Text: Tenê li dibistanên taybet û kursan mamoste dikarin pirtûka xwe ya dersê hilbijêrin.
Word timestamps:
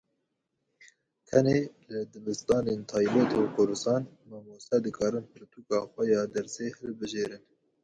Tenê 1.27 1.59
li 1.89 1.99
dibistanên 2.13 2.81
taybet 2.91 3.29
û 3.41 3.43
kursan 3.55 4.01
mamoste 4.29 4.77
dikarin 4.85 5.25
pirtûka 5.31 5.79
xwe 5.91 6.03
ya 6.13 6.21
dersê 6.35 6.67
hilbijêrin. 6.79 7.43